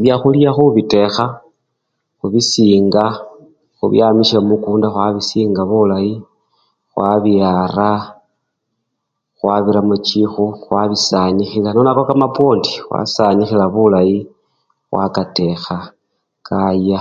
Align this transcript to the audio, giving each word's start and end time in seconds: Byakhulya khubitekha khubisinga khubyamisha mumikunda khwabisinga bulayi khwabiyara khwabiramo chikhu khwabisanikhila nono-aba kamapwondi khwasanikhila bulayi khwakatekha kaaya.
Byakhulya 0.00 0.50
khubitekha 0.56 1.24
khubisinga 2.18 3.04
khubyamisha 3.76 4.36
mumikunda 4.40 4.86
khwabisinga 4.90 5.62
bulayi 5.72 6.12
khwabiyara 6.90 7.90
khwabiramo 9.36 9.94
chikhu 10.06 10.44
khwabisanikhila 10.62 11.68
nono-aba 11.72 12.08
kamapwondi 12.08 12.72
khwasanikhila 12.86 13.64
bulayi 13.74 14.16
khwakatekha 14.88 15.76
kaaya. 16.46 17.00